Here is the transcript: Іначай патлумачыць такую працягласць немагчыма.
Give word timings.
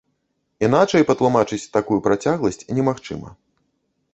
Іначай 0.67 1.03
патлумачыць 1.09 1.61
такую 1.77 1.99
працягласць 2.07 2.67
немагчыма. 2.79 3.29